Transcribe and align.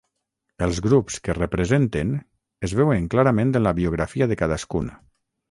Els 0.67 0.77
grups 0.85 1.17
que 1.27 1.35
representen 1.37 2.15
es 2.69 2.75
veuen 2.81 3.07
clarament 3.15 3.53
en 3.61 3.67
la 3.69 3.75
biografia 3.83 4.31
de 4.33 4.41
cadascun. 4.43 4.91